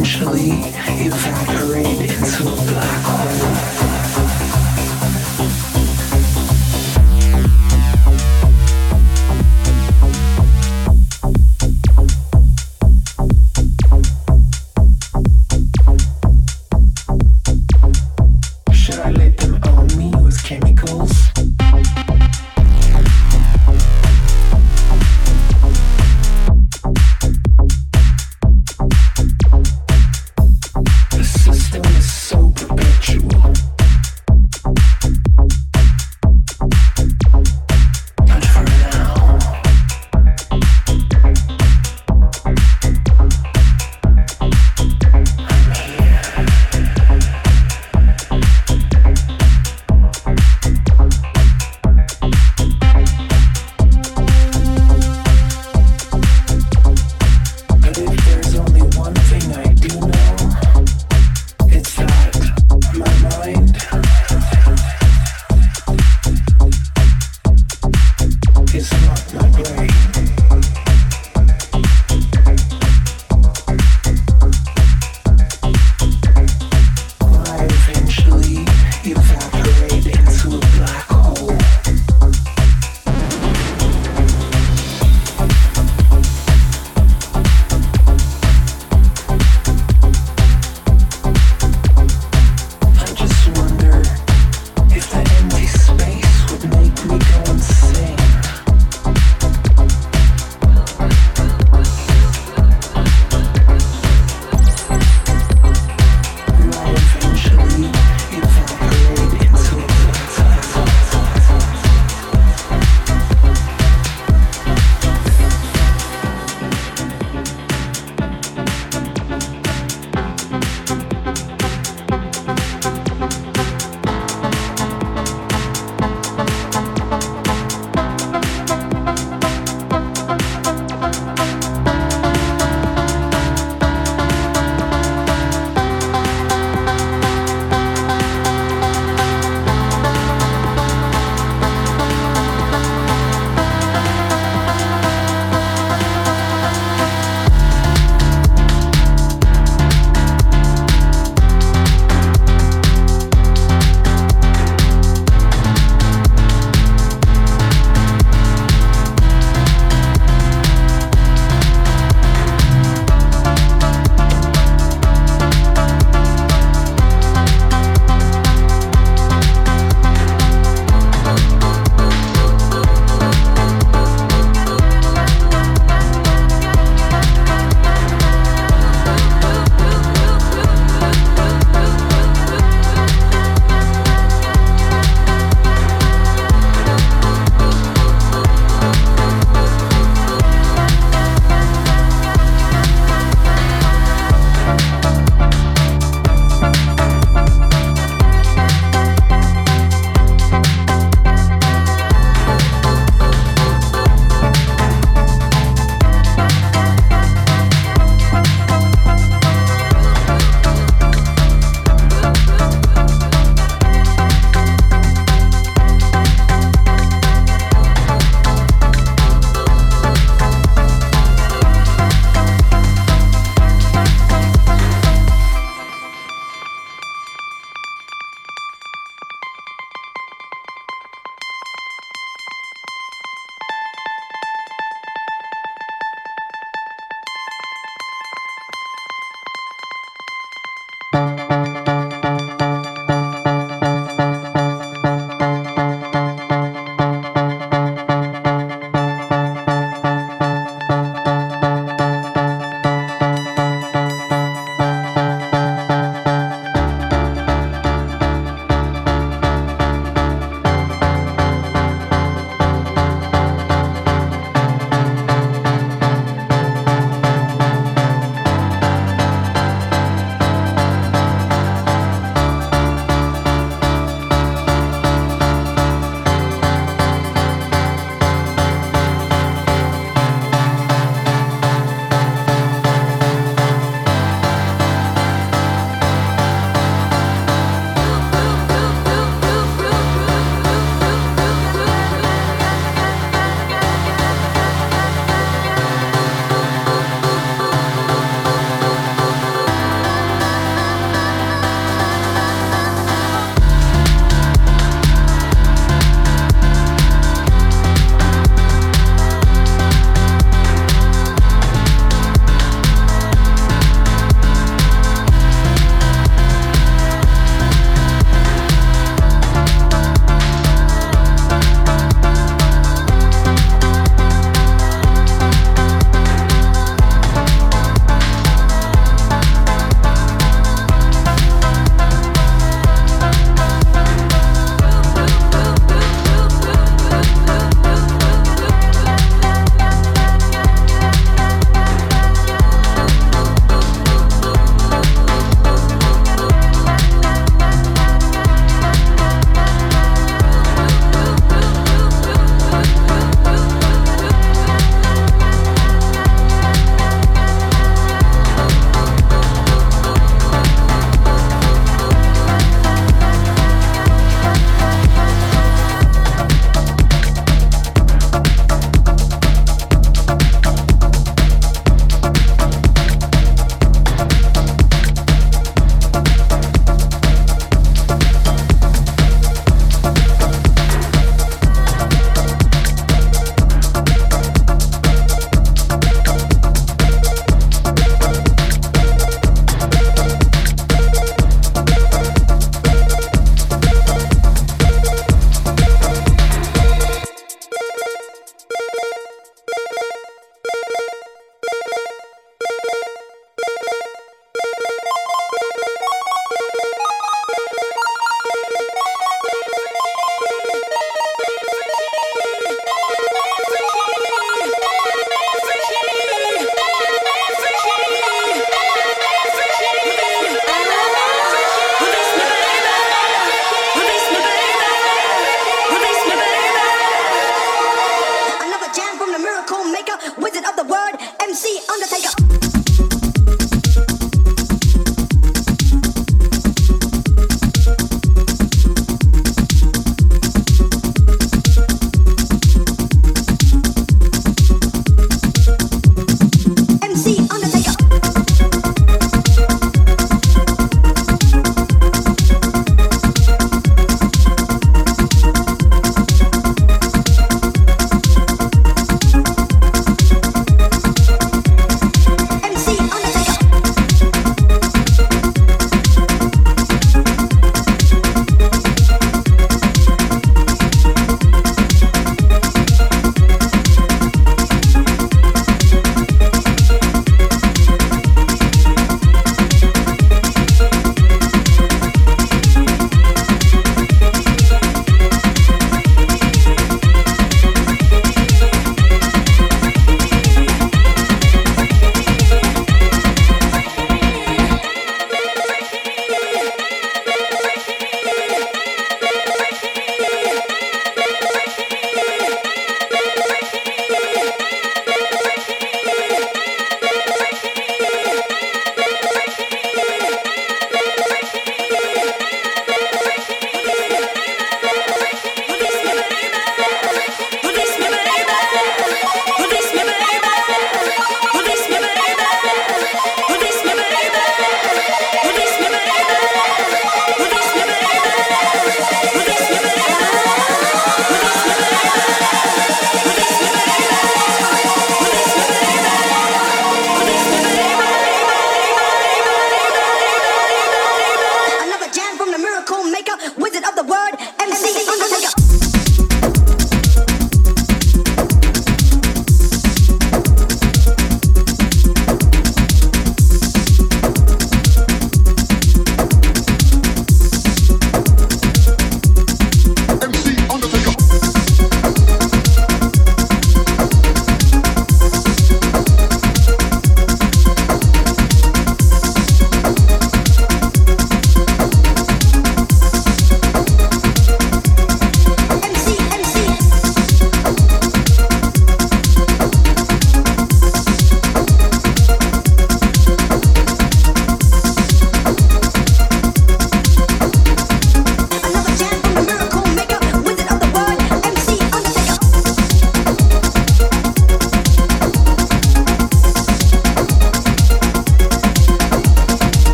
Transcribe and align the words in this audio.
eventually 0.00 0.52
evaporate 1.04 2.00
into 2.00 2.48
a 2.48 2.56
black 2.56 3.04
hole. 3.04 3.79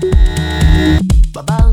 Bye 0.00 1.42
bye. 1.42 1.69